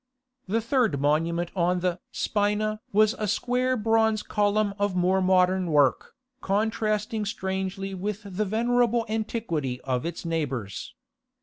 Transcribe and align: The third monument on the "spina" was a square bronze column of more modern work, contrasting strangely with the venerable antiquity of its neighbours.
The 0.47 0.61
third 0.61 0.99
monument 0.99 1.51
on 1.55 1.81
the 1.81 1.99
"spina" 2.11 2.81
was 2.91 3.13
a 3.19 3.27
square 3.27 3.77
bronze 3.77 4.23
column 4.23 4.73
of 4.79 4.95
more 4.95 5.21
modern 5.21 5.67
work, 5.67 6.15
contrasting 6.41 7.23
strangely 7.23 7.93
with 7.93 8.23
the 8.23 8.43
venerable 8.45 9.05
antiquity 9.07 9.79
of 9.81 10.03
its 10.03 10.25
neighbours. 10.25 10.95